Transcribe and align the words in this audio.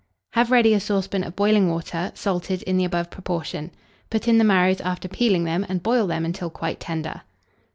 Have 0.31 0.49
ready 0.49 0.73
a 0.73 0.79
saucepan 0.79 1.23
of 1.23 1.35
boiling 1.35 1.69
water, 1.69 2.11
salted 2.15 2.63
in 2.63 2.75
the 2.77 2.85
above 2.85 3.11
proportion; 3.11 3.69
put 4.09 4.27
in 4.27 4.39
the 4.39 4.43
marrows 4.43 4.81
after 4.81 5.07
peeling 5.07 5.43
them, 5.43 5.63
and 5.69 5.83
boil 5.83 6.07
them 6.07 6.25
until 6.25 6.49
quite 6.49 6.79
tender. 6.79 7.21